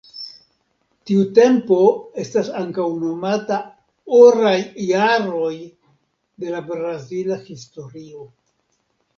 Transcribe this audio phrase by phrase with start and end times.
[1.09, 1.77] Tiu tempo
[2.23, 3.59] estas ankaŭ nomata
[4.21, 4.55] "oraj
[4.87, 5.53] jaroj"
[6.45, 8.27] de la brazila historio.